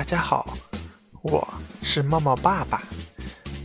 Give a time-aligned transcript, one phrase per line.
[0.00, 0.56] 大家好，
[1.20, 1.46] 我
[1.82, 2.82] 是茂茂爸爸。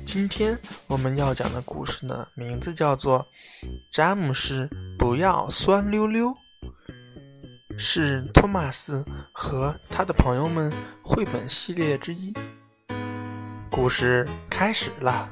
[0.05, 3.21] 今天我们要讲的故事呢，名字叫做
[3.93, 6.27] 《詹姆士不要酸溜溜》，
[7.79, 10.69] 是托马斯和他的朋友们
[11.01, 12.33] 绘本系列之一。
[13.71, 15.31] 故事开始了。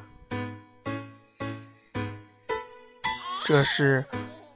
[3.44, 4.02] 这是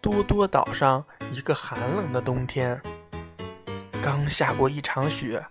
[0.01, 2.81] 多多岛上一个寒冷的冬天，
[4.01, 5.45] 刚下过一场雪，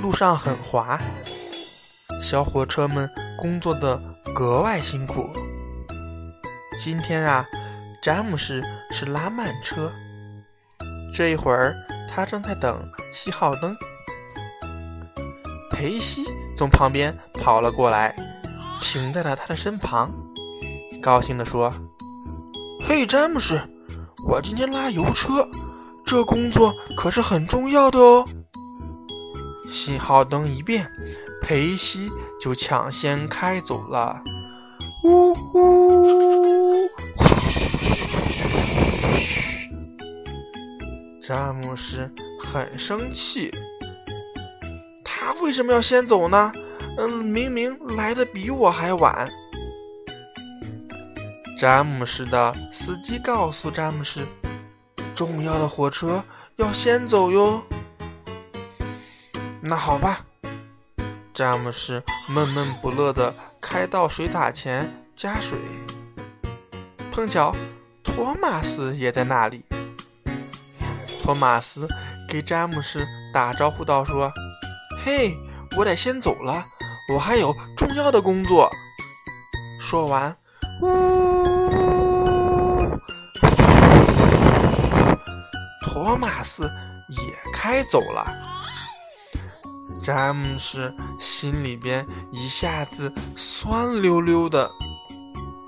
[0.00, 1.00] 路上很滑，
[2.22, 3.08] 小火车们。
[3.38, 4.00] 工作的
[4.34, 5.28] 格外辛苦。
[6.82, 7.46] 今天啊，
[8.02, 9.92] 詹姆士是拉慢车。
[11.14, 11.76] 这一会儿，
[12.10, 12.82] 他正在等
[13.12, 13.76] 信号灯。
[15.70, 16.24] 裴西
[16.56, 18.16] 从旁边跑了过来，
[18.80, 20.10] 停在了他的身旁，
[21.02, 21.70] 高兴地说
[22.88, 23.60] ：“嘿，詹姆士，
[24.30, 25.46] 我今天拉油车，
[26.06, 28.26] 这工作可是很重要的哦。”
[29.76, 30.88] 信号灯一变，
[31.42, 32.08] 裴西。
[32.40, 34.22] 就抢先开走了，
[35.02, 36.88] 呜呜！
[41.20, 43.50] 詹姆斯很生气，
[45.02, 46.52] 他为什么要先走呢？
[46.98, 49.28] 嗯，明明来的比我还晚。
[51.58, 54.24] 詹姆斯的司机告诉詹姆斯，
[55.16, 56.22] 重要的火车
[56.56, 57.60] 要先走哟。
[59.68, 60.24] 那好吧。
[61.34, 65.58] 詹姆斯闷闷不乐地开到水塔前加水，
[67.10, 67.54] 碰巧
[68.04, 69.64] 托马斯也在那里。
[71.20, 71.88] 托马斯
[72.28, 74.32] 给詹姆斯打招呼道：“说，
[75.04, 75.36] 嘿，
[75.76, 76.64] 我得先走了，
[77.12, 78.70] 我还有重要的工作。”
[79.82, 80.36] 说完，
[80.80, 80.86] 呜，
[85.82, 86.70] 托马斯
[87.08, 88.45] 也开走了。
[90.06, 94.70] 詹姆斯心里边一下子酸溜溜的，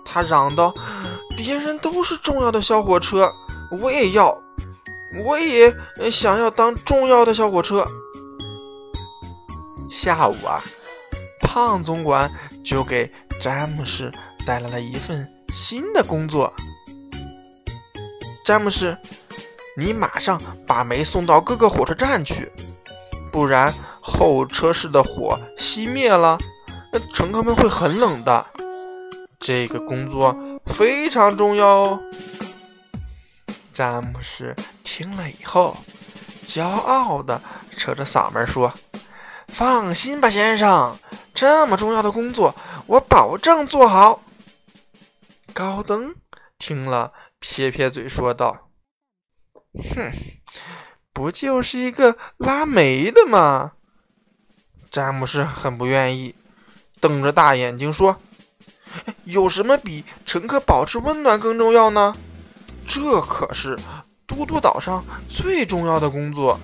[0.05, 0.73] 他嚷道
[1.37, 3.29] ：“别人都是重要的小火车，
[3.83, 4.33] 我也要，
[5.27, 5.75] 我也
[6.09, 7.85] 想要当重要的小火车。”
[9.91, 10.63] 下午啊，
[11.41, 12.33] 胖总管
[12.65, 13.13] 就给
[13.43, 14.09] 詹姆斯
[14.47, 16.55] 带来了一份新的工作。
[18.45, 18.97] 詹姆斯，
[19.77, 22.49] 你马上把煤送到各个火车站去，
[23.33, 23.75] 不然。
[24.09, 26.39] 候车室的火熄灭了，
[26.91, 28.45] 那乘客们会很冷的。
[29.39, 30.35] 这个工作
[30.67, 32.03] 非常重要哦。
[33.73, 35.77] 詹姆斯听了以后，
[36.45, 37.41] 骄傲的
[37.77, 38.73] 扯着嗓门说
[39.47, 40.99] ：“放心吧，先生，
[41.33, 42.53] 这么重要的工作，
[42.87, 44.23] 我保证做好。”
[45.55, 46.15] 高登
[46.59, 48.71] 听了，撇撇嘴说道
[49.95, 50.11] ：“哼，
[51.13, 53.73] 不就是一个拉煤的吗？”
[54.91, 56.35] 詹姆斯很不愿意，
[57.01, 58.17] 瞪着大眼睛说
[59.25, 62.17] ：“有什么比乘客保持温暖更重要呢？
[62.87, 63.79] 这可是
[64.27, 66.59] 多多岛上最重要的工作。”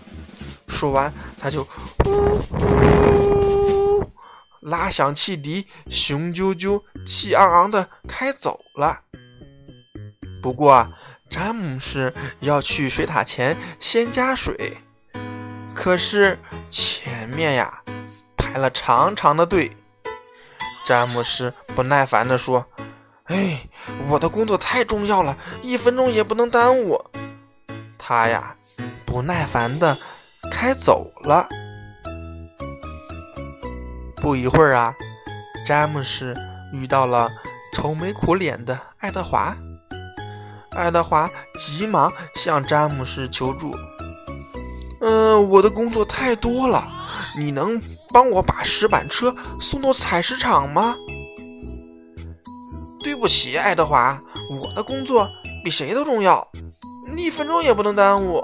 [0.66, 1.62] 说完，他就
[2.06, 4.12] 呜呜
[4.62, 9.00] 拉响汽笛，雄赳赳、气昂昂的开走了。
[10.42, 10.88] 不过，
[11.30, 14.78] 詹姆斯要去水塔前先加水，
[15.74, 16.38] 可是
[16.70, 17.82] 前面呀。
[18.36, 19.76] 排了长长的队，
[20.86, 22.64] 詹姆斯不耐烦地说
[23.24, 23.60] ：“哎，
[24.08, 27.02] 我的工作太重要了，一分钟也不能耽误。”
[27.98, 28.54] 他呀，
[29.06, 29.96] 不耐烦地
[30.50, 31.48] 开走了。
[34.16, 34.94] 不一会儿啊，
[35.66, 36.34] 詹姆斯
[36.72, 37.30] 遇到了
[37.72, 39.56] 愁眉苦脸的爱德华。
[40.72, 43.74] 爱德华急忙向詹姆斯求助
[45.00, 46.84] ：“嗯，我的工作太多了，
[47.38, 47.80] 你能……”
[48.14, 50.94] 帮我把石板车送到采石场吗？
[53.02, 54.16] 对不起，爱德华，
[54.48, 55.28] 我的工作
[55.64, 56.48] 比谁都重要，
[57.16, 58.42] 一分钟也不能耽误。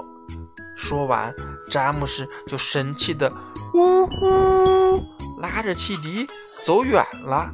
[0.77, 1.33] 说完，
[1.71, 3.31] 詹姆斯就神气的
[3.73, 5.01] 呜呼，
[5.41, 6.27] 拉着汽笛
[6.65, 7.49] 走远了。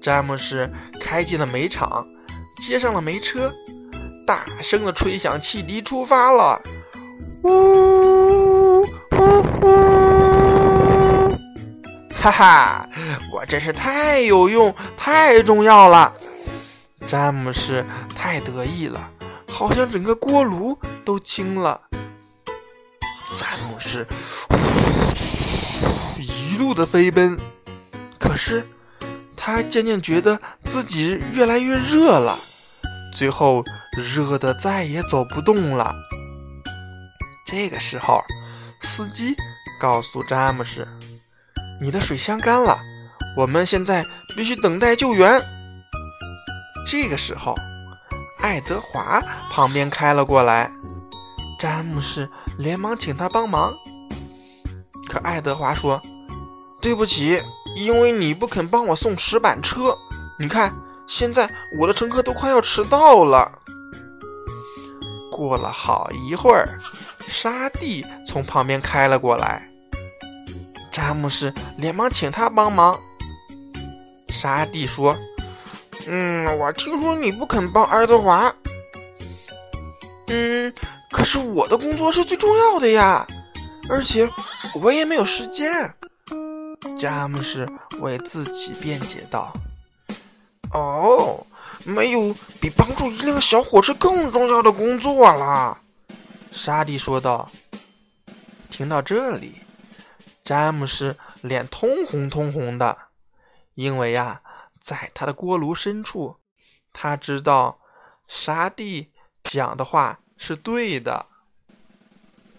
[0.00, 0.66] 詹姆斯
[0.98, 2.06] 开进了煤场，
[2.58, 3.52] 接上了煤车，
[4.26, 6.58] 大声的吹响汽笛，出发了。
[7.42, 7.89] 呜
[12.20, 12.86] 哈哈，
[13.32, 16.12] 我真是太有用、太重要了！
[17.06, 17.82] 詹姆斯
[18.14, 19.10] 太得意了，
[19.48, 21.80] 好像整个锅炉都轻了。
[23.34, 24.06] 詹姆斯
[26.18, 27.40] 一路的飞奔，
[28.18, 28.68] 可是
[29.34, 32.38] 他渐渐觉得自己越来越热了，
[33.14, 33.64] 最后
[33.96, 35.94] 热的再也走不动了。
[37.46, 38.20] 这个时候，
[38.82, 39.34] 司机
[39.80, 40.86] 告诉詹姆士
[41.80, 42.78] ：“你的水箱干了，
[43.36, 44.04] 我们现在
[44.36, 45.40] 必须等待救援。”
[46.86, 47.54] 这个时候，
[48.40, 50.70] 爱德华旁边开了过来，
[51.58, 52.28] 詹姆士
[52.58, 53.72] 连忙请他帮忙。
[55.08, 56.00] 可爱德华说
[56.80, 57.40] ：“对不起，
[57.76, 59.96] 因为你不肯帮我送石板车。
[60.38, 60.72] 你看，
[61.06, 61.48] 现在
[61.80, 63.50] 我的乘客都快要迟到了。”
[65.30, 66.68] 过了好一会儿，
[67.28, 69.69] 沙地从旁边开了过来，
[71.00, 73.00] 詹姆斯连忙请他帮忙。
[74.28, 75.16] 沙地说
[76.06, 78.54] ：“嗯，我听说你不肯帮爱德华。
[80.26, 80.70] 嗯，
[81.10, 83.26] 可是我的工作是最重要的呀，
[83.88, 84.28] 而且
[84.74, 85.72] 我也没有时间。”
[87.00, 87.66] 詹姆斯
[88.00, 89.54] 为自己辩解道
[90.74, 91.46] ：“哦。”
[91.82, 95.78] 没有比帮助一辆小火车更重要的工作了，
[96.52, 97.50] 沙迪说道。
[98.68, 99.54] 听到这里，
[100.50, 102.98] 詹姆斯脸通红通红的，
[103.74, 104.42] 因为呀，
[104.80, 106.38] 在他的锅炉深处，
[106.92, 107.78] 他知道
[108.26, 109.12] 沙地
[109.44, 111.24] 讲的话是对的。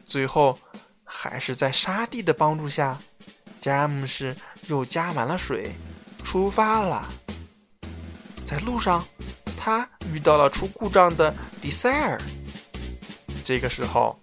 [0.05, 0.57] 最后，
[1.03, 2.97] 还是在沙地的帮助下，
[3.59, 4.33] 詹姆斯
[4.67, 5.75] 又加满了水，
[6.23, 7.03] 出发了。
[8.45, 9.05] 在路上，
[9.57, 12.17] 他遇到了出故障的迪塞尔。
[13.43, 14.17] 这个时候，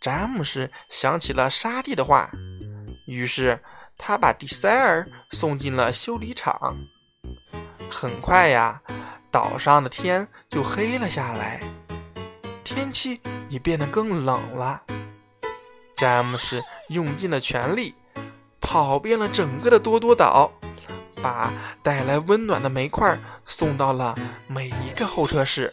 [0.00, 2.28] 詹姆斯想起了沙地的话，
[3.06, 3.60] 于是
[3.96, 6.76] 他把迪塞尔送进了修理厂。
[7.90, 8.80] 很快呀，
[9.30, 11.60] 岛上的天就黑了下来，
[12.62, 14.82] 天气也变得更冷了。
[15.96, 17.94] 詹姆斯用尽了全力，
[18.60, 20.52] 跑遍了整个的多多岛。
[21.22, 21.50] 把
[21.82, 24.14] 带来温暖的煤块送到了
[24.46, 25.72] 每一个候车室。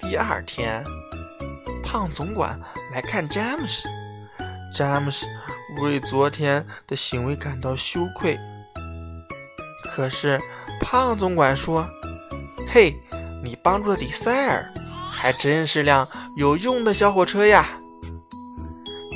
[0.00, 0.82] 第二天，
[1.84, 2.58] 胖总管
[2.94, 3.86] 来看詹姆斯，
[4.74, 5.26] 詹姆斯
[5.82, 8.38] 为昨天的行为感到羞愧。
[9.84, 10.40] 可是
[10.80, 11.86] 胖总管说
[12.70, 12.94] ：“嘿，
[13.42, 14.72] 你帮助了迪塞尔，
[15.10, 17.68] 还真是辆有用的小火车呀！”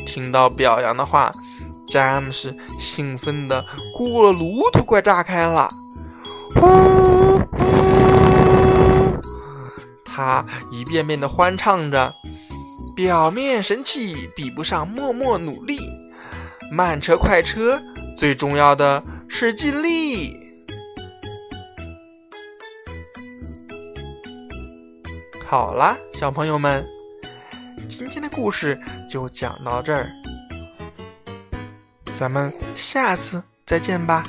[0.06, 1.32] 听到表扬的话。
[1.90, 3.64] 詹姆斯兴奋的
[3.96, 5.70] 锅炉都快炸开了，
[6.55, 6.60] 呼
[7.38, 7.40] 呼！
[10.05, 12.14] 他一遍遍的欢唱着
[12.94, 15.78] ：“表面神气比不上默默努力，
[16.70, 17.82] 慢车快车
[18.17, 20.37] 最重要的是尽力。”
[25.47, 26.87] 好啦，小朋友们，
[27.88, 28.79] 今天的故事
[29.09, 30.11] 就讲到这儿。
[32.15, 34.23] 咱们下次再见吧。